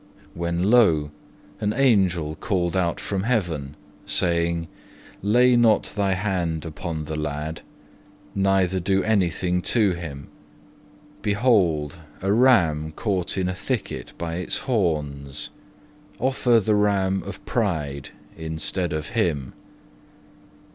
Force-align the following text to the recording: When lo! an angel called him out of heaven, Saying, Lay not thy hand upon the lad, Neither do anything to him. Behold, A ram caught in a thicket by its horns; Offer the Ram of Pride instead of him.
When 0.33 0.63
lo! 0.71 1.11
an 1.59 1.73
angel 1.73 2.33
called 2.33 2.73
him 2.75 2.81
out 2.81 2.99
of 2.99 3.21
heaven, 3.21 3.75
Saying, 4.07 4.67
Lay 5.21 5.55
not 5.55 5.93
thy 5.95 6.13
hand 6.13 6.65
upon 6.65 7.03
the 7.03 7.15
lad, 7.15 7.61
Neither 8.33 8.79
do 8.79 9.03
anything 9.03 9.61
to 9.61 9.91
him. 9.91 10.29
Behold, 11.21 11.97
A 12.23 12.31
ram 12.33 12.93
caught 12.95 13.37
in 13.37 13.47
a 13.47 13.53
thicket 13.53 14.13
by 14.17 14.37
its 14.37 14.57
horns; 14.65 15.51
Offer 16.17 16.59
the 16.59 16.73
Ram 16.73 17.21
of 17.21 17.45
Pride 17.45 18.09
instead 18.35 18.93
of 18.93 19.09
him. 19.09 19.53